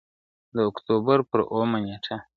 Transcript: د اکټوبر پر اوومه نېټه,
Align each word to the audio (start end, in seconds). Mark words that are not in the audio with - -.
د 0.55 0.57
اکټوبر 0.69 1.19
پر 1.29 1.39
اوومه 1.51 1.79
نېټه, 1.85 2.15